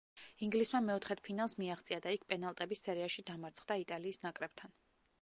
ინგლისმა 0.45 0.79
მეოთხედფინალს 0.85 1.53
მიაღწია 1.61 2.01
და 2.07 2.15
იქ 2.17 2.27
პენალტების 2.33 2.85
სერიაში 2.89 3.29
დამარცხდა 3.31 3.81
იტალიის 3.87 4.23
ნაკრებთან. 4.29 4.79